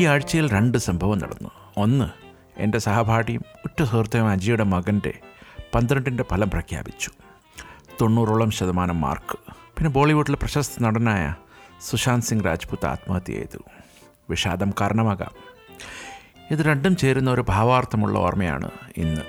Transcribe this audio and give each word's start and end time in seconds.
ഈ 0.00 0.04
ആഴ്ചയിൽ 0.04 0.50
രണ്ട് 0.50 0.78
സംഭവം 0.78 1.18
നടന്നു. 1.18 1.48
ഒന്ന് 1.76 2.04
എന്റെ 2.56 2.78
സഹപാഠിയും 2.78 3.42
ഉറ്റ 3.64 3.82
സുഹൃത്തും 3.82 4.28
അജിയുടെ 4.28 4.64
മകന്റെ 4.64 5.18
പന്ത്രണ്ടിന്റെ 5.74 6.24
ഫലം 6.30 6.50
പ്രഖ്യാപിച്ചു. 6.50 7.10
തൊണ്ണൂറോളം 8.00 8.50
ശതമാനം 8.50 9.00
മാർക്ക്. 9.00 9.38
പിന്നെ 9.50 9.90
ബോളിവുഡിലെ 9.90 10.36
പ്രശസ്ത 10.36 10.82
നടനായ 10.82 11.34
സുശാന്ത് 11.80 12.24
സിംഗ് 12.24 12.46
രാജ്പുത്ത് 12.46 12.86
ആത്മഹത്യ 12.86 13.32
ചെയ്തു. 13.32 13.58
വിഷാദം 14.30 14.72
കാരണമാകാം. 14.80 15.30
ഇത് 16.50 16.58
രണ്ടും 16.58 16.96
ചേരുന്ന 16.96 17.30
ഒരു 17.30 17.44
ഭാവാർത്ഥമുള്ള 17.48 18.18
ഓർമ്മയാണ് 18.18 18.70
ഇന്ന്. 18.96 19.20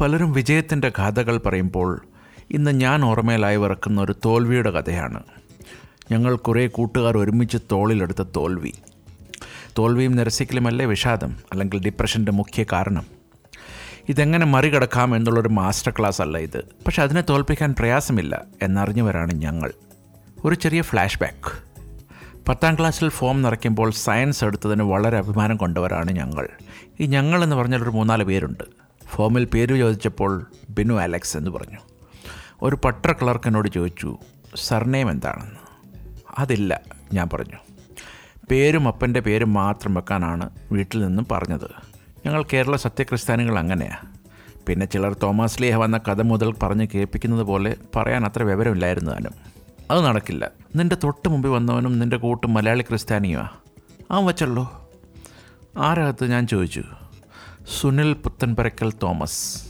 പലരും 0.00 0.32
വിജയത്തിന്റെ 0.32 0.92
ഗാഥകൾ 0.98 1.38
പറയുമ്പോൾ 1.38 2.06
ഇന്ന് 2.50 2.70
ഞാൻ 2.70 3.04
ഓർമ്മയിലായി 3.04 3.56
വിറക്കുന്ന 3.56 4.00
ഒരു 4.00 4.14
തോൽവിയുടെ 4.24 4.70
കഥയാണ്. 4.70 5.22
ഞങ്ങൾ 6.10 6.36
കുറേ 6.36 6.66
കൂട്ടുകാർ 6.66 7.18
ഒരുമിച്ച് 7.18 7.58
തോളിലെടുത്ത 7.72 8.22
തോൽവി. 8.36 8.72
തോൽവിയും 9.78 10.16
നിരസിക്കലുമല്ലേ 10.16 10.86
വിഷാദം 10.86 11.36
അല്ലെങ്കിൽ 11.52 11.84
ഡിപ്രഷന്റെ 11.84 12.32
മുഖ്യ 12.32 12.64
കാരണം? 12.72 13.06
ഇതെങ്ങനെ 14.08 14.46
മറികടക്കാം 14.46 15.16
എന്നുള്ളൊരു 15.16 15.48
മാസ്റ്റർ 15.48 15.92
ക്ലാസ് 15.98 16.22
അല്ല 16.22 16.38
ഇത്. 16.38 16.58
പക്ഷെ 16.58 17.02
അതിനെ 17.02 17.22
തോൽപ്പിക്കാൻ 17.30 17.74
പ്രയാസമില്ല 17.78 18.44
എന്നറിഞ്ഞവരാണ് 18.62 19.32
ഞങ്ങൾ. 19.34 19.72
ഒരു 20.44 20.54
ചെറിയ 20.54 20.82
ഫ്ലാഷ് 20.82 21.18
ബാക്ക് 21.20 21.66
പത്താം 22.48 22.74
ക്ലാസ്സിൽ 22.74 23.08
ഫോം 23.08 23.42
നിറയ്ക്കുമ്പോൾ 23.42 23.90
സയൻസ് 23.90 24.44
എടുത്തതിന് 24.44 24.82
വളരെ 24.82 25.18
അഭിമാനം 25.18 25.56
കൊണ്ടവരാണ് 25.56 26.12
ഞങ്ങൾ. 26.12 26.48
ഈ 27.00 27.06
ഞങ്ങൾ 27.06 27.44
എന്ന് 27.44 27.56
പറഞ്ഞാൽ 27.56 27.82
ഒരു 27.82 27.90
മൂന്നാൽ 27.90 28.22
പേരുണ്ട്. 28.22 28.64
ഫോമിൽ 29.06 29.44
പേര് 29.44 29.76
ചോദിച്ചപ്പോൾ 29.76 30.46
ബിനു 30.70 30.94
അലക്സ് 30.94 31.36
എന്ന് 31.36 31.50
പറഞ്ഞു. 31.50 31.95
ഒരു 32.62 32.76
പട്ട 32.76 33.06
ക്ലർക്ക് 33.06 33.46
എന്നോട് 33.46 33.68
ചോദിച്ചു 33.68 34.18
സർനെയിം 34.56 35.10
എന്താണെന്ന്? 35.10 35.56
അതില്ല 36.38 36.80
ഞാൻ 37.12 37.28
പറഞ്ഞു. 37.32 37.56
പേരും 38.50 38.88
അപ്പന്റെ 38.88 39.20
പേരും 39.20 39.52
മാത്രം 39.52 39.94
വെക്കാനാണ് 39.94 40.50
വീട്ടിൽ 40.72 41.06
നിന്നും 41.06 41.26
പറഞ്ഞത്. 41.30 41.70
ഞങ്ങൾ 42.26 42.44
കേരള 42.52 42.76
സത്യക്രിസ്ത്യാനികൾ 42.76 43.58
അങ്ങനെയാണ് 43.58 44.16
പിന്നെ 44.66 44.86
ചിലർ 44.86 45.16
തോമസ് 45.22 45.62
ലീഹ 45.62 45.76
വന്ന 45.76 45.98
കഥ 45.98 46.22
മുതൽ 46.22 46.54
പറഞ്ഞ് 46.62 46.86
കേൾപ്പിക്കുന്നത് 46.94 47.42
പോലെ 47.42 47.76
പറയാൻ 47.96 48.24
അത്ര 48.24 48.42
വിവരമില്ലായിരുന്നു 48.42 49.10
താനും. 49.10 49.32
അത് 49.90 50.06
നടക്കില്ല. 50.06 50.50
നിന്റെ 50.76 50.96
തൊട്ട് 51.04 51.28
മുമ്പിൽ 51.28 51.48
വന്നവനും 51.48 51.98
നിന്റെ 51.98 52.16
കൂട്ടും 52.16 52.54
മലയാളി 52.54 52.82
ക്രിസ്ത്യാനിയുമാ. 52.82 53.48
അവൻ 54.10 54.26
വച്ചല്ലോ. 54.26 54.88
ആരകത്ത് 55.78 56.30
ഞാൻ 56.30 56.46
ചോദിച്ചു. 56.46 56.84
സുനിൽ 57.80 58.12
പുത്തൻപരക്കൽ 58.12 58.92
തോമസ്. 59.02 59.65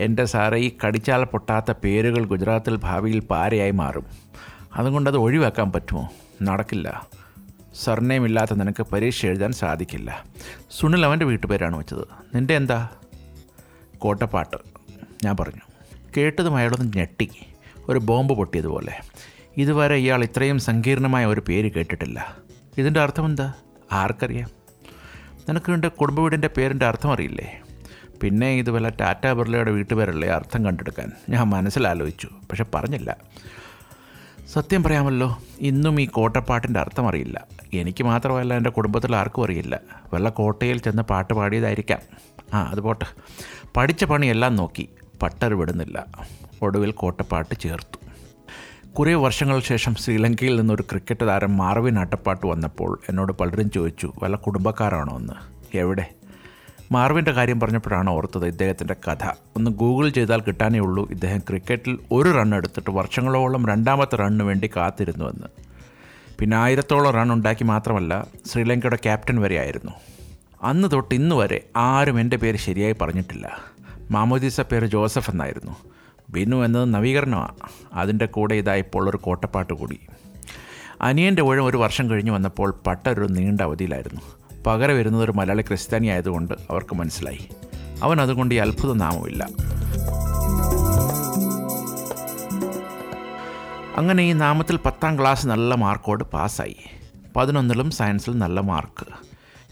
എന്റെ 0.00 0.24
സാറേ 0.24 0.58
ഈ 0.58 0.72
കടിച്ചാൽ 0.86 1.24
പൊട്ടാത്ത 1.24 1.72
പേരുകൾ 1.72 2.24
ഗുജറാത്തിൽ 2.24 2.76
ഭാവിയിൽ 2.76 3.20
പാരയായി 3.20 3.70
മാറും. 3.70 4.06
അതുകൊണ്ടത് 4.74 5.12
അത് 5.12 5.20
ഒഴിവാക്കാൻ 5.20 5.72
പറ്റുമോ? 5.72 6.08
നടക്കില്ല. 6.42 7.08
സർനെയിം 7.74 8.24
ഇല്ലാത്ത 8.24 8.54
നിനക്ക് 8.54 8.82
പരീക്ഷ 8.82 9.26
എഴുതാൻ 9.26 9.52
സാധിക്കില്ല. 9.52 10.24
സുനിൽ 10.70 11.04
അവന്റെ 11.04 11.24
വീട്ടുപേരാണ് 11.24 11.76
വെച്ചത്. 11.76 12.36
നിന്റെ 12.36 12.54
എന്താ? 12.54 12.88
കോട്ടപ്പാട്ട്. 13.98 14.56
ഞാൻ 15.24 15.36
പറഞ്ഞു. 15.36 15.60
കേട്ടതും 16.16 16.56
അയാളൊന്ന് 16.56 16.92
ഞെട്ടി. 16.96 17.30
ഒരു 17.88 17.98
ബോംബ് 17.98 18.32
പൊട്ടിയതുപോലെ. 18.32 18.92
ഇതുവരെ 19.56 19.94
ഇയാൾ 19.94 20.24
ഇത്രയും 20.24 20.58
സങ്കീർണമായ 20.58 21.26
ഒരു 21.26 21.42
പേര് 21.48 21.72
കേട്ടിട്ടില്ല. 21.72 22.36
ഇതിന്റെ 22.78 23.00
അർത്ഥം 23.00 23.26
എന്താ? 23.26 23.52
ആർക്കറിയാം. 23.92 24.48
നിനക്ക് 25.48 25.72
നിന്റെ 25.72 25.88
കുടുംബ 25.88 26.20
വീടിന്റെ 26.20 26.48
പേരിന്റെ 26.48 26.86
അർത്ഥം 26.86 27.12
അറിയില്ലേ? 27.12 27.62
പിന്നെ 28.22 28.50
ഇത് 28.50 28.70
വല്ല 28.70 28.88
ടാറ്റ 28.88 29.32
ബിർളയുടെ 29.32 29.70
വീട്ടുപേരല്ലേ 29.70 30.28
അർത്ഥം 30.28 30.64
കണ്ടെടുക്കാൻ? 30.64 31.12
ഞാൻ 31.28 31.46
മനസ്സിലാലോചിച്ചു 31.46 32.26
പക്ഷെ 32.26 32.64
പറഞ്ഞില്ല. 32.74 33.16
സത്യം 34.52 34.82
പറയാമല്ലോ 34.82 35.38
ഇന്നും 35.60 36.00
ഈ 36.00 36.06
കോട്ടപ്പാട്ടിന്റെ 36.06 36.80
അർത്ഥം 36.80 37.08
അറിയില്ല. 37.08 37.46
എനിക്ക് 37.74 38.04
മാത്രമല്ല 38.04 38.54
എന്റെ 38.54 38.70
കുടുംബത്തിൽ 38.70 39.16
ആർക്കും 39.16 39.44
അറിയില്ല. 39.44 39.80
വല്ല 40.14 40.28
കോട്ടയിൽ 40.28 40.78
ചെന്ന് 40.78 41.02
പാട്ട് 41.02 41.34
പാടിയതായിരിക്കാം. 41.34 41.98
ആ 42.54 42.62
അത് 42.62 42.80
പോട്ടെ. 42.80 43.06
പഠിച്ച 43.76 44.04
പണിയെല്ലാം 44.04 44.56
നോക്കി 44.56 44.88
പട്ടർ 45.22 45.54
വിടുന്നില്ല. 45.54 46.06
ഒടുവിൽ 46.62 46.90
കോട്ടപ്പാട്ട് 46.90 47.60
ചേർത്തു. 47.60 48.00
കുറേ 48.92 49.14
വർഷങ്ങൾ 49.14 49.60
ശേഷം 49.60 49.94
ശ്രീലങ്കയിൽ 49.94 50.56
നിന്നൊരു 50.56 50.82
ക്രിക്കറ്റ് 50.82 51.26
താരം 51.26 51.56
മാർവിൻ 51.56 51.98
അട്ടപ്പാട്ട് 51.98 52.46
വന്നപ്പോൾ 52.46 53.00
എന്നോട് 53.08 53.32
പലരും 53.32 53.70
ചോദിച്ചു 53.70 54.12
വല്ല 54.22 54.36
കുടുംബക്കാരാണോ 54.36 55.18
എന്ന്? 55.18 55.32
എവിടെ? 55.76 56.06
മാർവിന്റെ 56.92 57.32
കാര്യം 57.32 57.60
പറഞ്ഞപ്പോഴാണ് 57.60 58.10
ഓർത്തത് 58.10 58.46
ഇദ്ദേഹത്തിന്റെ 58.46 58.94
കഥ. 59.08 59.28
ഒന്ന് 59.56 59.70
ഗൂഗിൾ 59.70 60.08
ചെയ്താൽ 60.08 60.40
കിട്ടാനേ 60.40 60.78
ഉള്ളൂ. 60.78 61.10
ഇദ്ദേഹം 61.10 61.38
ക്രിക്കറ്റിൽ 61.38 61.98
ഒരു 62.12 62.28
റൺ 62.30 62.54
എടുത്തിട്ട് 62.54 62.90
വർഷങ്ങളോളം 62.90 63.68
രണ്ടാമത്തെ 63.68 64.16
റണ്ണിന് 64.16 64.42
വേണ്ടി 64.42 64.70
കാത്തിരുന്നുവെന്ന്. 64.76 65.46
പിന്നെ 66.38 66.56
ആയിരത്തോളം 66.56 67.12
റൺ 67.12 67.32
ഉണ്ടാക്കി 67.32 67.64
മാത്രമല്ല 67.64 68.26
ശ്രീലങ്കയുടെ 68.46 68.96
ക്യാപ്റ്റൻ 68.96 69.40
വരെ 69.40 69.56
ആയിരുന്നു 69.56 69.92
അന്ന് 70.62 70.88
തൊട്ട് 70.92 71.14
ഇന്ന് 71.14 71.34
വരെ 71.34 71.64
ആരും 71.76 72.20
എന്റെ 72.20 72.36
പേര് 72.36 72.56
ശരിയായി 72.56 72.94
പറഞ്ഞിട്ടില്ല. 73.02 73.58
മാമോദീസ 74.10 74.60
പേര് 74.60 74.86
ജോസഫ് 74.86 75.30
എന്നായിരുന്നു. 75.30 75.76
ബിനു 76.30 76.64
എന്നത് 76.64 76.94
നവീകരണമാണ്. 76.94 77.54
അതിന്റെ 77.92 78.26
കൂടെ 78.26 78.54
ഇതാ 78.54 78.74
ഇപ്പോൾ 78.74 79.10
ഒരു 79.10 79.16
കോട്ടപ്പാട്ട് 79.16 79.72
കൂടി. 79.72 80.00
അനിയന്റെ 81.00 81.42
ഊഴം 81.42 81.64
ഒരു 81.64 81.76
വർഷം 81.76 82.10
കഴിഞ്ഞ് 82.10 82.30
വന്നപ്പോൾ 82.30 82.74
പട്ട 82.86 83.08
ഒരു 83.08 83.20
നീണ്ട 83.20 83.60
അവധിയിലായിരുന്നു. 83.60 84.39
പകരം 84.66 84.96
വരുന്നത് 84.96 85.24
ഒരു 85.24 85.32
മലയാളി 85.32 85.62
ക്രിസ്ത്യാനി 85.62 86.06
ആയതുകൊണ്ട് 86.06 86.54
അവർക്ക് 86.70 86.94
മനസ്സിലായി. 86.94 87.48
അവൻ 88.02 88.20
അതുകൊണ്ട് 88.20 88.54
ഈ 88.54 88.58
അത്ഭുത 88.58 88.92
നാമമില്ല. 88.92 89.48
അങ്ങനെ 93.96 94.22
ഈ 94.22 94.32
നാമത്തിൽ 94.32 94.76
പത്താം 94.76 95.20
ക്ലാസ് 95.20 95.46
നല്ല 95.46 95.74
മാർക്കോട് 95.74 96.24
പാസ്സായി. 96.24 96.76
പതിനൊന്നിലും 97.36 97.90
സയൻസിൽ 97.90 98.38
നല്ല 98.38 98.60
മാർക്ക്. 98.60 99.06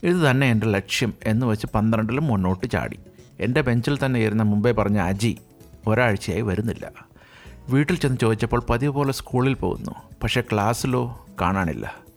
ഇത് 0.06 0.16
തന്നെ 0.16 0.50
എന്റെ 0.50 0.66
ലക്ഷ്യം 0.66 1.14
എന്ന് 1.24 1.46
വെച്ച് 1.46 1.66
പന്ത്രണ്ടിലും 1.74 2.26
മുന്നോട്ട് 2.26 2.70
ചാടി. 2.70 2.98
എന്റെ 3.40 3.60
ബെഞ്ചിൽ 3.60 3.98
തന്നെ 4.06 4.20
ഇരുന്ന 4.20 4.42
മുമ്പേ 4.42 4.72
പറഞ്ഞ 4.72 4.98
അജി 4.98 5.38
ഒരാഴ്ചയായി 5.86 6.40
വരുന്നില്ല. 6.40 6.90
വീട്ടിൽ 7.68 7.96
ചെന്ന് 7.96 8.18
ചോദിച്ചപ്പോൾ 8.18 8.64
പതിവ് 8.70 8.92
പോലെ 8.92 9.12
സ്കൂളിൽ 9.12 9.54
പോകുന്നു. 9.54 9.90
പക്ഷേ 10.22 10.40
ക്ലാസ്സിലോ 10.40 11.26
കാണാനില്ല. 11.40 12.07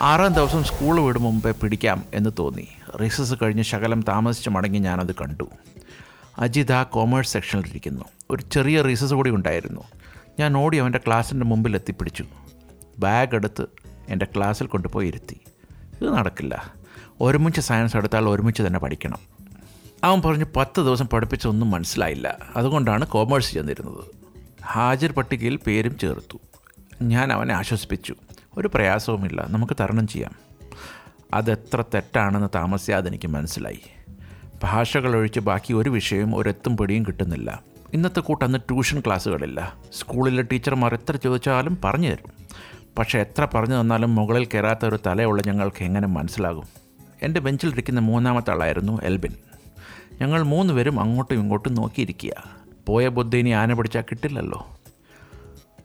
ആറാം 0.00 0.32
ദിവസം 0.32 0.64
സ്കൂൾ 0.64 1.00
വിടും 1.00 1.22
മുമ്പേ 1.22 1.50
പിടിക്കാം 1.50 2.04
എന്ന് 2.14 2.30
തോന്നി. 2.38 2.68
റീസസ് 3.00 3.34
കഴിഞ്ഞ് 3.42 3.62
ശകലം 3.62 4.02
താമസിച്ച് 4.08 4.50
മടങ്ങി 4.50 4.78
ഞാനത് 4.78 5.14
കണ്ടു. 5.14 5.48
അജിത് 6.38 6.72
ആ 6.72 6.82
കോമേഴ്സ് 6.82 7.32
സെക്ഷനിലിരിക്കുന്നു 7.32 8.04
ഒരു 8.30 8.42
ചെറിയ 8.42 8.82
റീസസ് 8.82 9.14
കൂടി 9.14 9.30
ഉണ്ടായിരുന്നു. 9.30 9.80
ഞാൻ 10.40 10.56
ഓടി 10.56 10.76
അവന്റെ 10.76 11.00
ക്ലാസ്സിന്റെ 11.06 11.46
മുമ്പിൽ 11.46 11.74
എത്തിപ്പിടിച്ചു. 11.74 12.24
ബാഗ് 12.98 13.34
എടുത്ത് 13.34 13.66
എന്റെ 14.08 14.26
ക്ലാസ്സിൽ 14.36 14.66
കൊണ്ടുപോയി 14.66 15.08
ഇരുത്തി. 15.08 15.40
ഇത് 16.02 16.10
നടക്കില്ല. 16.10 16.74
ഒരുമിച്ച് 17.20 17.60
സയൻസ് 17.60 17.96
എടുത്താൽ 17.96 18.28
ഒരുമിച്ച് 18.28 18.62
തന്നെ 18.62 18.78
പഠിക്കണം. 18.78 19.18
അവൻ 20.04 20.22
പറഞ്ഞു 20.22 20.46
പത്ത് 20.56 20.80
ദിവസം 20.80 21.06
പഠിപ്പിച്ചൊന്നും 21.06 21.70
മനസ്സിലായില്ല. 21.70 22.36
അതുകൊണ്ടാണ് 22.56 23.06
കോമേഴ്സ് 23.06 23.52
ചെന്നിരുന്നത്. 23.52 24.04
ഹാജർ 24.64 25.12
പട്ടികയിൽ 25.12 25.56
പേരും 25.56 25.98
ചേർത്തു. 25.98 26.38
ഞാൻ 27.02 27.32
അവനെ 27.32 27.54
ആശ്വസിപ്പിച്ചു. 27.54 28.14
ഒരു 28.58 28.70
പ്രയാസവുമില്ല. 28.74 29.46
നമുക്ക് 29.50 29.76
തരണം 29.80 30.06
ചെയ്യാം. 30.06 30.32
അതെത്ര 31.34 31.84
തെറ്റാണെന്ന് 31.94 32.48
താമസിയാതെ 32.54 33.08
എനിക്ക് 33.08 33.28
മനസ്സിലായി. 33.28 33.80
ഭാഷകൾ 34.62 35.16
ഒഴിച്ച് 35.16 35.40
ബാക്കി 35.40 35.72
ഒരു 35.72 35.90
വിഷയവും 35.90 36.36
ഒരെത്തും 36.36 36.76
പിടിയും 36.76 37.02
കിട്ടുന്നില്ല. 37.02 37.62
ഇന്നത്തെ 37.94 38.20
കൂട്ടന്ന് 38.20 38.58
ട്യൂഷൻ 38.58 39.00
ക്ലാസ്സുകളില്ല. 39.00 39.76
സ്കൂളിലെ 39.92 40.42
ടീച്ചർമാർ 40.42 40.94
എത്ര 40.94 41.16
ചോദിച്ചാലും 41.16 41.78
പറഞ്ഞു 41.84 42.08
തരും. 42.08 42.32
പക്ഷേ 42.98 43.20
എത്ര 43.20 43.48
പറഞ്ഞു 43.54 43.80
തന്നാലും 43.80 44.14
മുകളിൽ 44.14 44.44
കയറാത്ത 44.44 44.86
ഒരു 44.86 44.98
തലയുള്ള 45.06 45.42
ഞങ്ങൾക്ക് 45.46 45.84
എങ്ങനെ 45.84 46.06
മനസ്സിലാകും? 46.06 46.64
എന്റെ 47.22 47.40
ബെഞ്ചിലിരിക്കുന്ന 47.40 48.00
മൂന്നാമത്തെ 48.00 48.50
ആളായിരുന്നു 48.50 49.00
എൽബിൻ. 49.02 49.34
ഞങ്ങൾ 50.20 50.42
മൂന്ന് 50.42 50.74
പേരും 50.74 51.00
അങ്ങോട്ടും 51.00 51.34
ഇങ്ങോട്ടും 51.34 51.74
നോക്കിയിരിക്കുക. 51.74 52.32
പോയ 52.86 53.08
ബുദ്ധി 53.08 53.38
ഇനി 53.38 53.50
ആന 53.50 53.72
പിടിച്ചാൽ 53.72 54.02
കിട്ടില്ലല്ലോ. 54.02 54.66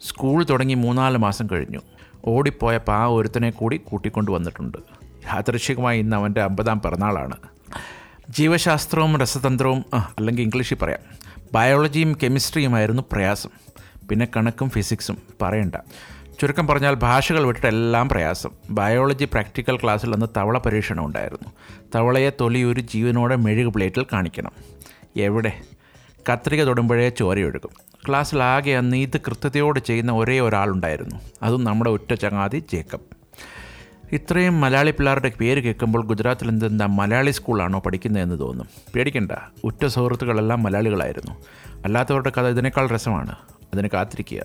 സ്കൂൾ 0.02 0.44
തുടങ്ങി 0.44 0.74
മൂന്നാൽ 0.74 1.18
മാസം 1.18 1.48
കഴിഞ്ഞു. 1.52 1.80
ഓടിപ്പോയപ്പോൾ 2.26 2.92
ആ 2.92 3.06
ഒരുത്തനെ 3.06 3.50
കൂടി 3.50 3.78
കൂട്ടിക്കൊണ്ട് 3.78 4.32
വന്നിട്ടുണ്ട്. 4.32 4.78
യാദൃശികമായി 5.04 6.00
ഇന്ന് 6.00 6.16
അവന്റെ 6.16 6.42
അമ്പതാം 6.42 6.82
പിറന്നാളാണ്. 6.82 7.36
ജീവശാസ്ത്രവും 8.30 9.20
രസതന്ത്രവും 9.20 9.86
അല്ലെങ്കിൽ 9.94 10.44
ഇംഗ്ലീഷിൽ 10.44 10.76
പറയാം. 10.76 11.00
ബയോളജിയും 11.54 12.18
കെമിസ്ട്രിയുമായിരുന്നു 12.24 13.04
പ്രയാസം. 13.12 13.50
പിന്നെ 14.10 14.28
കണക്കും 14.38 14.70
ഫിസിക്സും. 14.70 15.18
പറയണ്ട. 15.42 15.76
ചുരുക്കം 16.42 16.68
പറഞ്ഞാൽ 16.68 16.94
ഭാഷകൾ 16.94 17.46
വിട്ടിട്ട് 17.46 17.68
എല്ലാം 17.68 18.10
പ്രയാസം. 18.10 18.50
ബയോളജി 18.70 19.26
പ്രാക്ടിക്കൽ 19.26 19.78
ക്ലാസ്സിൽ 19.78 20.14
അന്ന് 20.14 20.26
തവള 20.38 20.58
പരീക്ഷണം 20.58 21.06
ഉണ്ടായിരുന്നു. 21.06 21.52
തവളയെ 21.96 22.32
തൊലി 22.42 22.64
ഒരു 22.64 22.82
ജീവനോടെ 22.82 23.36
മെഴുക് 23.36 23.74
പ്ലേറ്റിൽ 23.74 24.06
കാണിക്കണം. 24.14 24.52
എവിടെ? 25.18 25.62
കത്രിക 26.34 26.64
തൊടുമ്പോഴേ 26.64 27.10
ചോരയൊഴുകും. 27.10 27.93
ക്ലാസ്സിലാകെ 28.08 28.72
അന്ന് 28.72 28.98
ഇത് 28.98 29.18
കൃത്യതയോടെ 29.18 29.80
ചെയ്യുന്ന 29.80 30.12
ഒരേ 30.12 30.40
ഒരാളുണ്ടായിരുന്നു. 30.40 31.16
അതും 31.44 31.64
നമ്മുടെ 31.64 31.90
ഒറ്റ 31.90 32.14
ചങ്ങാതി 32.14 32.64
ജേക്കബ്. 32.72 33.24
ഇത്രയും 34.12 34.62
മലയാളി 34.62 34.92
പിള്ളേരുടെ 34.92 35.32
പേര് 35.40 35.64
കേൾക്കുമ്പോൾ 35.64 36.06
ഗുജറാത്തിൽ 36.06 36.50
എന്തെന്താ 36.50 36.86
മലയാളി 36.86 37.32
സ്കൂളാണോ 37.32 37.80
പഠിക്കുന്നതെന്ന് 37.80 38.40
തോന്നും. 38.40 38.68
പേടിക്കണ്ട. 38.96 39.32
ഉറ്റ 39.64 39.86
സുഹൃത്തുക്കളെല്ലാം 39.86 40.64
മലയാളികളായിരുന്നു. 40.64 41.32
അല്ലാത്തവരുടെ 41.86 42.32
കഥ 42.38 42.48
ഇതിനേക്കാൾ 42.48 42.88
രസമാണ്. 42.88 43.36
അതിന് 43.74 43.88
കാത്തിരിക്കുക. 43.94 44.44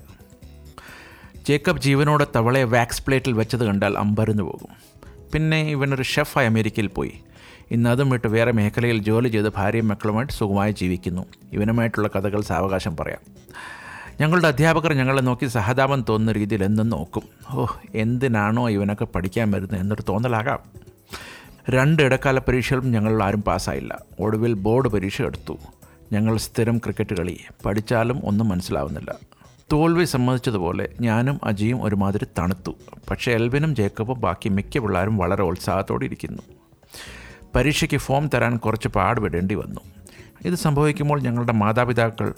ജേക്കബ് 1.49 1.81
ജീവനോടെ 1.81 2.27
തവളയെ 2.37 2.65
വാക്സ് 2.65 3.03
പ്ലേറ്റിൽ 3.07 3.33
വെച്ചത് 3.33 3.65
കണ്ടാൽ 3.65 3.99
അമ്പരന്ന് 3.99 4.43
പോകും. 4.43 5.01
പിന്നെ 5.33 5.61
ഇവനൊരു 5.61 6.03
ഷെഫായി 6.03 6.47
അമേരിക്കയിൽ 6.47 6.87
പോയി. 6.87 7.21
ഇന്ന് 7.71 7.91
അതും 7.91 8.11
വിട്ട് 8.11 8.29
വേറെ 8.29 8.53
മേഖലയിൽ 8.53 8.99
ജോലി 8.99 9.29
ചെയ്ത് 9.29 9.53
ഭാര്യയും 9.57 9.89
മക്കളുമായിട്ട് 9.89 10.33
സുഖമായി 10.33 10.73
ജീവിക്കുന്നു. 10.73 11.27
ഇവനുമായിട്ടുള്ള 11.53 12.09
കഥകൾ 12.09 12.41
സാവകാശം 12.41 12.97
പറയാം. 12.97 13.19
ഞങ്ങളുടെ 14.21 14.49
അധ്യാപകർ 14.49 14.93
ഞങ്ങളെ 14.93 15.21
നോക്കി 15.21 15.47
സഹതാപം 15.47 16.05
തോന്നുന്ന 16.09 16.33
രീതിയിൽ 16.33 16.65
എന്നും 16.65 16.89
നോക്കും. 16.89 17.23
ഓ 17.53 17.67
എന്തിനാണോ 17.95 18.71
ഇവനൊക്കെ 18.71 19.05
പഠിക്കാൻ 19.05 19.51
വരുന്നത് 19.51 19.81
എന്നൊരു 19.81 20.03
തോന്നലാകാം. 20.09 20.59
രണ്ട് 21.71 22.03
ഇടക്കാല 22.03 22.39
പരീക്ഷകളും 22.39 22.93
ഞങ്ങൾ 22.93 23.23
ആരും 23.23 23.43
പാസ്സായില്ല. 23.43 23.99
ഒടുവിൽ 24.21 24.53
ബോർഡ് 24.53 24.89
പരീക്ഷ 24.89 25.23
എടുത്തു. 25.23 25.59
ഞങ്ങൾ 26.13 26.37
സ്ഥിരം 26.37 26.79
ക്രിക്കറ്റ് 26.79 27.17
കളി. 27.17 27.39
പഠിച്ചാലും 27.67 28.21
ഒന്നും 28.25 28.49
മനസ്സിലാവുന്നില്ല. 28.49 29.15
തോൽവി 29.73 30.05
സമ്മതിച്ചതുപോലെ 30.05 30.89
ഞാനും 31.01 31.41
അജിയും 31.45 31.83
ഒരുമാതിരി 31.83 32.27
തണുത്തു. 32.39 32.75
പക്ഷേ 33.11 33.33
എൽവിനും 33.33 33.75
ജേക്കബും 33.75 34.21
ബാക്കി 34.21 34.49
മിക്ക 34.49 34.79
പിള്ളേരും 34.79 35.17
വളരെ 35.17 35.43
ഉത്സാഹത്തോടെ 35.43 36.05
ഇരിക്കുന്നു. 36.05 36.43
പരീക്ഷയ്ക്ക് 37.55 37.97
ഫോം 37.97 38.31
തരാൻ 38.35 38.57
കുറച്ച് 38.57 38.89
പാടുപെടേണ്ടി 38.89 39.55
വന്നു. 39.55 39.81
ഇത് 40.45 40.55
സംഭവിക്കുമ്പോൾ 40.55 41.21
ഞങ്ങളുടെ 41.21 41.53
മാതാപിതാക്കൾ 41.53 42.35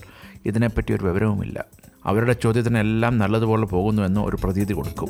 ഇതിനെപ്പറ്റി 0.46 0.92
ഒരു 0.92 1.04
വിവരവുമില്ല. 1.04 1.64
അവരുടെ 2.04 2.32
ചോദ്യത്തിനെല്ലാം 2.32 3.18
നല്ലതുപോലെ 3.18 3.66
പോകുന്നുവെന്ന് 3.66 4.20
ഒരു 4.20 4.36
പ്രതീതി 4.44 4.72
കൊടുക്കും. 4.72 5.08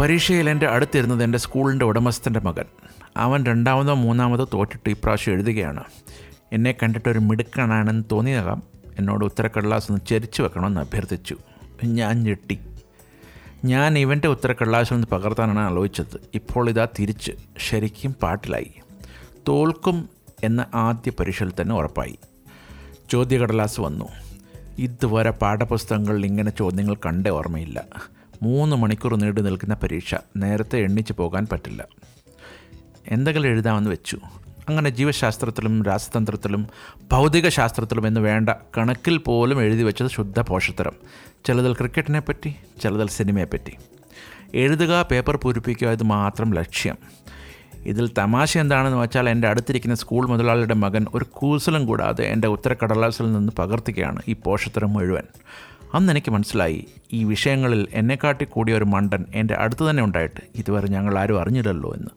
പരീക്ഷയിൽ 0.00 0.50
എന്റെ 0.50 0.66
അടുത്തിരുന്നത് 0.66 1.24
എന്റെ 1.24 1.38
സ്കൂളിന്റെ 1.38 1.84
ഉടമസ്ഥന്റെ 1.84 2.40
മകൻ. 2.40 2.64
അവൻ 3.16 3.46
രണ്ടാമതോ 3.46 3.94
മൂന്നാമതോ 3.94 4.48
തോറ്റിട്ട് 4.54 4.90
ഇപ്രാവശ്യം 4.90 5.32
എഴുതുകയാണ്. 5.32 5.84
എന്നെ 6.52 6.72
കണ്ടിട്ട് 6.72 7.08
ഒരു 7.08 7.18
മിടുക്കനാണെന്ന് 7.18 8.04
തോന്നിയതാകാം 8.12 8.62
എന്നോട് 8.98 9.24
ഉത്തരക്കടലാസ് 9.24 9.92
ഒന്ന് 9.92 10.06
ചരിച്ചു 10.06 10.42
വെക്കണമെന്ന് 10.42 10.80
അഭ്യർത്ഥിച്ചു. 10.80 11.36
ഞാൻ 11.84 12.22
ഞെട്ടി. 12.22 12.58
ഞാൻ 13.64 13.98
ഇവന്റെ 13.98 14.28
ഉത്തരക്കടലാസിൽ 14.28 14.94
നിന്ന് 14.94 15.08
പകർത്താനാണ് 15.08 15.58
ആലോചിച്ചത്. 15.58 16.20
ഇപ്പോൾ 16.34 16.68
ഇതാ 16.68 16.88
തിരിച്ച് 16.98 17.32
ശരിക്കും 17.58 18.14
പാട്ടിലായി. 18.22 18.70
തോൽക്കും 19.48 20.08
എന്ന 20.44 20.66
ആദ്യ 20.74 21.12
പരീക്ഷയിൽ 21.20 21.52
തന്നെ 21.60 21.74
ഉറപ്പായി. 21.74 22.18
ചോദ്യകടലാസ് 23.10 23.80
വന്നു. 23.80 24.08
ഇതുവരെ 24.78 25.30
പാഠപുസ്തകങ്ങളിൽ 25.30 26.26
ഇങ്ങനെ 26.26 26.50
ചോദ്യങ്ങൾ 26.50 26.94
കണ്ടേ 26.94 27.30
ഓർമ്മയില്ല. 27.30 27.84
മൂന്ന് 28.42 28.76
മണിക്കൂർ 28.76 29.16
നീണ്ടു 29.16 29.40
നിൽക്കുന്ന 29.40 29.74
പരീക്ഷ 29.74 30.14
നേരത്തെ 30.36 30.78
എണ്ണിച്ച് 30.78 31.12
പോകാൻ 31.12 31.46
പറ്റില്ല. 31.52 31.86
എന്തെങ്കിലും 33.08 33.48
എഴുതാമെന്ന് 33.48 33.90
വെച്ചു. 33.90 34.18
അങ്ങനെ 34.68 34.90
ജീവശാസ്ത്രത്തിലും 34.90 35.84
രാസതന്ത്രത്തിലും 35.84 36.68
ഭൗതിക 37.12 37.48
ശാസ്ത്രത്തിലും 37.48 38.06
എന്ന് 38.06 38.20
വേണ്ട 38.20 38.50
കണക്കിൽ 38.78 39.16
പോലും 39.18 39.62
എഴുതി 39.62 39.82
വെച്ചത് 39.82 40.10
ശുദ്ധ 40.10 40.40
പോഷത്തരം. 40.40 40.92
ചിലതിൽ 41.46 41.72
ക്രിക്കറ്റിനെ 41.74 42.20
പറ്റി 42.20 42.56
ചിലതിൽ 42.82 43.08
സിനിമയെപ്പറ്റി 43.08 43.74
എഴുതുക 44.54 45.02
പേപ്പർ 45.10 45.36
പൂരിപ്പിക്കുക 45.36 45.88
ഇത് 45.88 46.02
മാത്രം 46.02 46.54
ലക്ഷ്യം. 46.54 46.96
ഇതിൽ 47.86 48.10
തമാശ 48.18 48.58
എന്താണെന്ന് 48.58 48.98
വെച്ചാൽ 48.98 49.28
എന്റെ 49.28 49.48
അടുത്തിരിക്കുന്ന 49.48 49.94
സ്കൂൾ 49.94 50.28
മുതലാളിയുടെ 50.28 50.74
മകൻ 50.74 51.06
ഒരു 51.14 51.26
കൂസലും 51.32 51.86
കൂടാതെ 51.86 52.24
എന്റെ 52.24 52.48
ഉത്തരക്കടലാസിൽ 52.48 53.32
നിന്ന് 53.32 53.52
പകർത്തുകയാണ് 53.52 54.22
ഈ 54.28 54.36
പോഷത്തരം 54.44 54.92
മുഴുവൻ. 54.92 55.26
അന്ന് 55.94 56.12
എനിക്ക് 56.12 56.30
മനസ്സിലായി 56.30 56.86
ഈ 57.12 57.24
വിഷയങ്ങളിൽ 57.24 57.88
എന്നെക്കാട്ടി 57.92 58.44
കൂടിയ 58.44 58.74
ഒരു 58.74 58.84
മണ്ടൻ 58.84 59.24
എന്റെ 59.34 59.54
അടുത്ത് 59.54 59.90
തന്നെ 59.90 60.02
ഉണ്ടായിട്ട് 60.02 60.40
ഇതുവരെ 60.54 60.88
ഞങ്ങൾ 60.88 61.18
ആരും 61.18 61.40
അറിഞ്ഞില്ലല്ലോ 61.40 61.94
എന്ന്. 61.94 62.10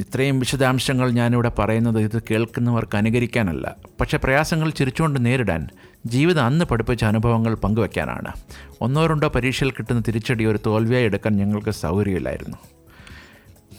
ഇത്രയും 0.00 0.38
വിശദാംശങ്ങൾ 0.38 1.10
ഞാനിവിടെ 1.10 1.52
പറയുന്നത് 1.58 2.00
ഇത് 2.00 2.22
കേൾക്കുന്നവർക്ക് 2.30 2.96
അനുകരിക്കാനല്ല. 2.96 3.76
പക്ഷേ 4.00 4.18
പ്രയാസങ്ങൾ 4.24 4.70
ചിരിച്ചുകൊണ്ട് 4.70 5.26
നേരിടാൻ 5.26 5.68
ജീവിതം 6.06 6.44
അന്ന് 6.44 6.64
പഠിപ്പിച്ച 6.64 7.04
അനുഭവങ്ങൾ 7.04 7.54
പങ്കുവയ്ക്കാനാണ്. 7.54 8.32
ഒന്നോ 8.80 9.06
രണ്ടോ 9.06 9.28
പരീക്ഷയിൽ 9.28 9.70
കിട്ടുന്ന 9.70 10.02
തിരിച്ചടി 10.08 10.44
ഒരു 10.44 10.58
തോൽവിയായി 10.66 11.04
എടുക്കാൻ 11.04 11.36
ഞങ്ങൾക്ക് 11.36 11.70
സൗകര്യമില്ലായിരുന്നു. 11.70 12.56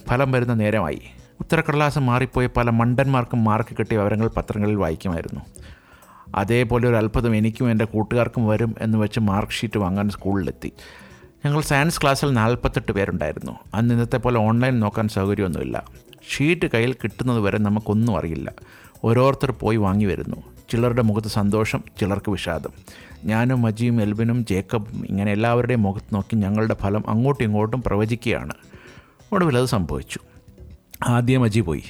ഫലം 0.07 0.31
വരുന്ന 0.31 0.53
നേരമായി. 0.53 1.01
ഉത്തരക്കടലാസം 1.39 2.05
മാറിപ്പോയി 2.05 2.49
പല 2.57 2.69
മണ്ടന്മാർക്കും 2.69 3.43
മാർക്ക് 3.43 3.75
കിട്ടിയ 3.79 3.97
വിവരങ്ങൾ 3.97 4.27
പത്രങ്ങളിൽ 4.27 4.75
വായിക്കുമായിരുന്നു. 4.75 5.41
അതേപോലെ 6.35 6.89
ഒരു 6.89 6.95
അത്ഭുതം 6.95 7.35
എനിക്കും 7.35 7.71
എന്റെ 7.71 7.85
കൂട്ടുകാർക്കും 7.85 8.47
വരും 8.47 8.75
എന്ന് 8.81 8.97
വെച്ച് 8.97 9.19
മാർക്ക് 9.19 9.51
ഷീറ്റ് 9.51 9.79
വാങ്ങാൻ 9.79 10.09
സ്കൂളിലെത്തി. 10.09 10.71
ഞങ്ങൾ 11.45 11.61
സയൻസ് 11.61 12.01
ക്ലാസ്സിൽ 12.01 12.33
നാൽപ്പത്തെട്ട് 12.33 12.91
പേരുണ്ടായിരുന്നു. 12.91 13.51
അന്ന് 13.73 13.93
ഇന്നത്തെ 13.93 14.17
പോലെ 14.17 14.39
ഓൺലൈൻ 14.39 14.79
നോക്കാൻ 14.79 15.07
സൗകര്യമൊന്നുമില്ല. 15.07 16.04
ഷീറ്റ് 16.29 16.67
കയ്യിൽ 16.73 16.93
കിട്ടുന്നത് 16.93 17.39
വരെ 17.39 17.57
നമുക്കൊന്നും 17.57 18.17
അറിയില്ല. 18.17 18.51
ഓരോരുത്തർ 19.03 19.51
പോയി 19.51 19.77
വാങ്ങി 19.77 20.05
വരുന്നു. 20.05 20.35
ചിലരുടെ 20.71 21.01
മുഖത്ത് 21.01 21.27
സന്തോഷം 21.27 21.83
ചിലർക്ക് 21.99 22.31
വിഷാദം. 22.31 22.69
ഞാനും 23.25 23.61
മജിയും 23.61 24.01
എൽബിനും 24.01 24.45
ജേക്കബും 24.45 25.05
ഇങ്ങനെ 25.09 25.31
എല്ലാവരുടെയും 25.31 25.81
മുഖത്ത് 25.81 26.15
നോക്കി 26.15 26.35
ഞങ്ങളുടെ 26.35 26.73
ഫലം 26.73 27.03
അങ്ങോട്ടും 27.07 27.43
ഇങ്ങോട്ടും 27.43 27.83
പ്രവചിക്കുകയാണ്. 27.83 28.53
ഒടുവിൽ 29.31 29.57
അത് 29.57 29.65
സംഭവിച്ചു. 29.65 30.19
ആദ്യം 31.07 31.43
അജി 31.43 31.59
പോയി. 31.59 31.83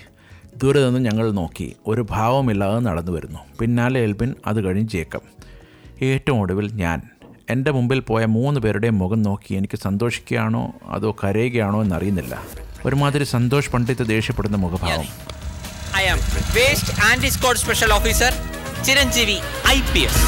ദൂരെ 0.58 0.90
നിന്ന് 0.90 1.10
ഞങ്ങൾ 1.12 1.32
നോക്കി. 1.32 1.76
ഒരു 1.88 2.06
ഭാവമില്ലാതെ 2.10 2.80
നടന്നു 2.80 3.12
വരുന്നു. 3.12 3.40
പിന്നാലെ 3.60 4.02
എൽബിൻ 4.02 4.36
അത് 4.48 4.66
കഴിഞ്ഞ് 4.66 4.90
ജേക്കബ്. 4.90 5.46
ഏറ്റവും 6.04 6.40
ഒടുവിൽ 6.40 6.72
ഞാൻ. 6.74 7.02
എന്റെ 7.50 7.72
മുമ്പിൽ 7.72 8.00
പോയ 8.00 8.26
മൂന്ന് 8.26 8.60
പേരുടെയും 8.60 8.98
മുഖം 8.98 9.22
നോക്കി 9.22 9.54
എനിക്ക് 9.54 9.78
സന്തോഷിക്കുകയാണോ 9.78 10.74
അതോ 10.86 11.16
കരയുകയാണോ 11.24 11.84
എന്നറിയുന്നില്ല. 11.84 12.44
ഒരുമാതിരി 12.88 13.26
സന്തോഷ് 13.36 13.72
പണ്ഡിറ്റ് 13.74 14.06
ദേഷ്യപ്പെടുന്ന 14.14 14.58
മുഖഭാവം. 14.64 15.08
I 16.02 16.04
am 16.14 16.20
waste 16.58 16.94
anti 17.10 17.30
squad 17.36 17.62
special 17.64 17.92
officer 18.00 18.34
Chiranjeevi 18.88 19.38
I 19.76 19.78
P 19.94 20.02
S 20.10 20.24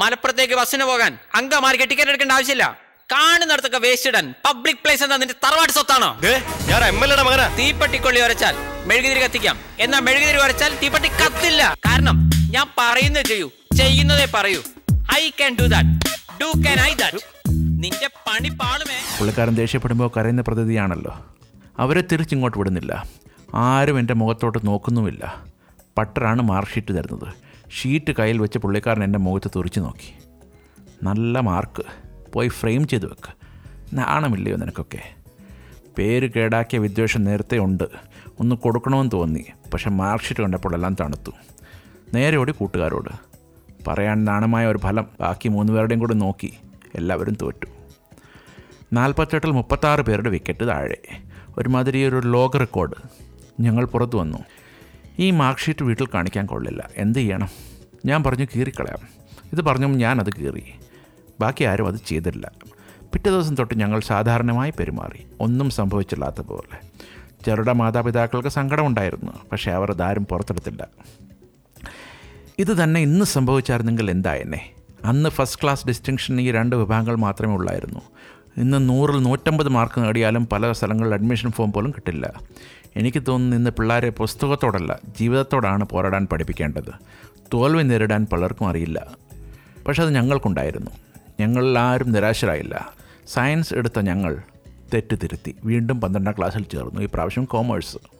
മലപ്പുറത്തേക്ക് 0.00 0.56
ബസ്സിന് 0.60 0.84
പോകാൻ 0.90 1.12
അങ്കമാർക്ക് 1.38 1.86
ടിക്കറ്റ് 1.90 2.12
എടുക്കേണ്ട 2.12 2.34
ആവശ്യമില്ല. 2.38 2.64
കാണുന്നിടത്തൊക്കെ 3.12 3.78
വേസ്റ്റ് 3.84 4.08
ഇടാൻ 4.10 4.26
പബ്ലിക് 4.46 4.80
പ്ലേസ് 4.84 5.02
എന്താ 5.04 5.16
നിന്റെ 5.22 5.36
തറവാട് 5.44 5.72
സ്വത്താണോ? 5.76 6.10
ദേ, 6.24 6.32
ഞാൻ 6.70 6.82
എം 6.90 6.98
എൽ 7.04 7.10
എയുടെ 7.12 7.24
മകനാ. 7.28 7.46
തീപ്പട്ടിക്കൊള്ളി 7.60 8.20
ഉരച്ചാൽ 8.26 8.54
മെഴുകുതിരി 8.90 9.20
കത്തിക്കാം. 9.24 9.56
എന്നാ 9.84 9.98
മെഴുകുതിരി 10.08 10.38
ഉരച്ചാൽ 10.44 10.72
തീപ്പട്ടി 10.82 11.08
കത്തില്ല. 11.20 11.62
കാരണം 11.86 12.16
ഞാൻ 12.54 12.66
പറയുന്നത് 12.80 13.26
ചെയ്യൂ. 13.32 13.48
ചെയ്യുന്നതേ 13.80 14.26
പറയൂ. 14.36 14.60
I 15.20 15.22
can 15.38 15.52
do 15.60 15.66
that 15.74 15.90
do 16.42 16.48
can 16.64 16.78
I 16.88 16.92
that 17.02 17.20
നിന്റെ 17.78 18.06
പണി 18.06 18.48
പാളുമേ. 18.48 19.18
പുള്ളിക്കാരൻ 19.18 19.54
ദേഷ്യപ്പെടുമ്പോൾ 19.54 20.10
കരയുന്ന 20.16 20.42
പ്രതിയാണല്ലോ. 20.42 21.26
അവരെ 21.78 22.04
തിരിച്ചിങ്ങോട്ട് 22.12 22.58
വിടുന്നില്ല. 22.58 23.06
ആരും 23.54 23.98
എന്റെ 23.98 24.14
മുഖത്തോട്ട് 24.14 24.58
നോക്കുന്നുമില്ല. 24.64 25.44
പട്ടറാണ് 25.98 26.42
മാർക്ക് 26.42 26.72
ഷീറ്റ് 26.72 26.92
തരുന്നത്. 26.92 27.34
ഷീറ്റ് 27.70 28.12
കയ്യിൽ 28.12 28.38
വെച്ച് 28.38 28.58
പുള്ളിക്കാരൻ 28.58 29.04
എന്റെ 29.04 29.18
മുഖത്ത് 29.18 29.50
തുറിച്ച് 29.56 29.80
നോക്കി. 29.80 30.18
നല്ല 31.02 31.40
മാർക്ക്. 31.40 31.82
പോയി 32.32 32.48
ഫ്രെയിം 32.48 32.88
ചെയ്ത് 32.88 33.06
വെക്ക്. 33.06 33.34
നാണമില്ലയോ 33.96 34.56
നിനക്കൊക്കെ? 34.56 34.98
പേര് 35.98 36.32
കേടാക്കിയ 36.32 36.78
വിദ്വേഷം 36.78 37.24
നേരത്തെ 37.24 37.58
ഉണ്ട്. 37.58 37.84
ഒന്ന് 38.40 38.56
കൊടുക്കണമെന്ന് 38.56 39.12
തോന്നി. 39.12 39.44
പക്ഷെ 39.72 39.90
മാർക്ക് 39.90 40.24
ഷീറ്റ് 40.24 40.40
കണ്ടപ്പോൾ 40.40 40.74
എല്ലാം 40.74 40.96
തണുത്തു. 41.00 41.30
നേരെ 42.14 42.36
ഓടി 42.36 42.52
കൂട്ടുകാരോട്. 42.52 43.10
പറയാൻ 43.88 44.24
നാണമായ 44.24 44.66
ഒരു 44.66 44.78
ഫലം 44.78 45.06
ബാക്കി 45.20 45.48
മൂന്ന് 45.48 45.72
പേരുടെയും 45.72 45.98
കൂടെ 45.98 46.14
നോക്കി. 46.14 46.52
എല്ലാവരും 46.94 47.36
തോറ്റു. 47.42 47.66
നാൽപ്പത്തെട്ടിൽ 48.92 49.50
മുപ്പത്താറ് 49.50 50.00
പേരുടെ 50.00 50.30
വിക്കറ്റ് 50.30 50.68
താഴെ. 50.68 51.02
ഒരുമാതിരി 51.58 52.04
ഒരു 52.04 52.16
ലോക 52.16 52.56
റെക്കോർഡ് 52.56 52.94
ഞങ്ങൾ 53.60 53.84
പുറത്തു 53.84 54.16
വന്നു. 54.16 54.38
ഈ 55.18 55.30
മാർക്ക് 55.30 55.60
ഷീറ്റ് 55.60 55.84
വീട്ടിൽ 55.84 56.08
കാണിക്കാൻ 56.14 56.46
കൊള്ളില്ല. 56.46 56.90
എന്ത് 56.96 57.18
ചെയ്യണം? 57.18 57.48
ഞാൻ 58.06 58.24
പറഞ്ഞു 58.24 58.46
കീറിക്കളയാം. 58.56 59.08
ഇത് 59.52 59.62
പറഞ്ഞു 59.62 59.86
ഞാനത് 59.86 60.32
കീറി. 60.32 60.62
ബാക്കി 61.40 61.64
ആരും 61.64 61.86
അത് 61.86 61.94
ചെയ്തില്ല. 61.94 62.50
പിറ്റേ 63.12 63.30
ദിവസം 63.30 63.56
തൊട്ട് 63.56 63.74
ഞങ്ങൾ 63.74 64.00
സാധാരണമായി 64.00 64.72
പെരുമാറി. 64.78 65.26
ഒന്നും 65.40 65.70
സംഭവിച്ചില്ലാത്ത 65.70 66.40
പോലെ. 66.40 66.78
ചെറുടെ 67.44 67.72
മാതാപിതാക്കൾക്ക് 67.72 68.48
സങ്കടമുണ്ടായിരുന്നു 68.48 69.32
പക്ഷേ 69.52 69.70
അവർ 69.70 69.90
അതാരും 69.90 70.26
പുറത്തെടുത്തില്ല. 70.26 70.86
ഇത് 72.58 72.82
തന്നെ 72.82 73.00
ഇന്ന് 73.00 73.24
സംഭവിച്ചായിരുന്നെങ്കിൽ 73.24 74.10
എന്തായെന്നെ 74.10 74.70
അന്ന് 75.04 75.30
ഫസ്റ്റ് 75.30 75.62
ക്ലാസ് 75.62 75.86
ഡിസ്റ്റിങ്ഷൻ 75.86 76.40
ഈ 76.40 76.50
രണ്ട് 76.50 76.76
വിഭാഗങ്ങൾ 76.76 77.16
മാത്രമേ 77.16 77.54
ഉള്ളായിരുന്നു. 77.54 78.00
ഇന്ന് 78.56 78.88
നൂറിൽ 78.88 79.22
നൂറ്റമ്പത് 79.22 79.68
മാർക്ക് 79.68 80.00
നേടിയാലും 80.00 80.46
പല 80.46 80.72
സ്ഥലങ്ങളിൽ 80.72 81.14
അഡ്മിഷൻ 81.14 81.50
ഫോം 81.50 81.72
പോലും 81.72 81.90
കിട്ടില്ല. 81.90 82.32
എനിക്ക് 82.96 83.22
തോന്നുന്നു 83.28 83.56
ഇന്ന് 83.56 83.70
പിള്ളേരെ 83.70 84.10
പുസ്തകത്തോടല്ല 84.10 84.98
ജീവിതത്തോടാണ് 85.18 85.84
പോരാടാൻ 85.84 86.26
പഠിപ്പിക്കേണ്ടത്. 86.32 86.90
തോൽവി 87.54 87.82
നേരിടാൻ 87.82 88.26
പലർക്കും 88.32 88.68
അറിയില്ല. 88.68 89.06
പക്ഷെ 89.86 90.02
അത് 90.02 90.14
ഞങ്ങൾക്കുണ്ടായിരുന്നു. 90.14 90.90
ഞങ്ങളിൽ 91.40 91.78
ആരും 91.78 92.12
നിരാശരായില്ല. 92.12 92.92
സയൻസ് 93.26 93.74
എടുത്ത 93.74 94.00
ഞങ്ങൾ 94.00 94.38
തെറ്റ് 94.94 95.16
തിരുത്തി 95.22 95.54
വീണ്ടും 95.64 96.00
പന്ത്രണ്ടാം 96.00 96.34
ക്ലാസ്സിൽ 96.38 96.62
ചേർന്നു. 96.62 97.00
ഈ 97.00 97.08
പ്രാവശ്യം 97.14 97.44
കോമേഴ്സ് 97.44 98.17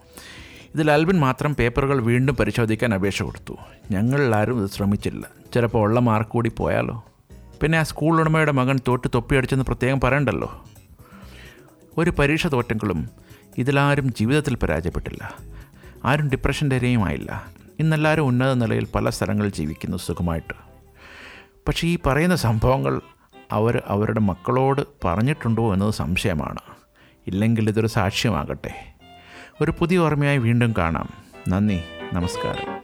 ഇതിൽ 0.74 0.90
ആൽബിൻ 0.90 1.20
മാത്രം 1.20 1.54
പേപ്പറുകൾ 1.54 2.02
വീണ്ടും 2.02 2.36
പരിശോധിക്കാൻ 2.36 2.94
അപേക്ഷ 2.94 3.22
കൊടുത്തു. 3.22 3.56
ഞങ്ങളിലാരും 3.90 4.62
ഇത് 4.62 4.70
ശ്രമിച്ചില്ല. 4.70 5.26
ചിലപ്പോൾ 5.54 5.78
ഉള്ള 5.78 6.00
മാർക്ക് 6.00 6.30
കൂടി 6.30 6.52
പോയാലോ? 6.56 7.04
പിന്നെ 7.62 7.78
ആ 7.78 7.82
സ്കൂൾ 7.82 8.20
ഉടമയുടെ 8.20 8.52
മകൻ 8.52 8.78
തോറ്റ് 8.88 9.10
തൊപ്പിയടിച്ചെന്ന് 9.14 9.64
പ്രത്യേകം 9.64 10.00
പറയണ്ടല്ലോ? 10.00 10.64
ഒരു 11.98 12.10
പരീക്ഷ 12.10 12.46
തോറ്റെങ്കിലും 12.46 13.08
ഇതിലാരും 13.58 14.14
ജീവിതത്തിൽ 14.14 14.56
പരാജയപ്പെട്ടില്ല. 14.56 15.34
ആരും 16.04 16.28
ഡിപ്രഷന്റെ 16.28 16.76
ഇരയുമായില്ല 16.76 17.46
ഇന്നെല്ലാവരും 17.78 18.26
ഉന്നത 18.26 18.52
നിലയിൽ 18.52 18.86
പല 18.94 19.10
സ്ഥലങ്ങളിൽ 19.10 19.50
ജീവിക്കുന്നു 19.50 19.96
സുഖമായിട്ട്. 19.96 20.54
പക്ഷേ 21.68 21.88
ഈ 21.88 21.98
പറയുന്ന 22.06 22.36
സംഭവങ്ങൾ 22.36 23.00
അവർ 23.52 23.82
അവരുടെ 23.86 24.20
മക്കളോട് 24.20 24.80
പറഞ്ഞിട്ടുണ്ടോ 25.04 25.72
എന്നത് 25.72 25.94
സംശയമാണ്. 25.94 26.58
ഇല്ലെങ്കിൽ 27.26 27.68
ഇതൊരു 27.68 27.86
സാക്ഷ്യമാകട്ടെ. 27.86 28.97
ഒരു 29.60 29.72
പുതിയ 29.78 29.98
ഓർമ്മയായി 29.98 30.38
വീണ്ടും 30.38 30.74
കാണാം. 30.78 31.08
നന്ദി 31.48 31.80
നമസ്കാരം. 32.12 32.77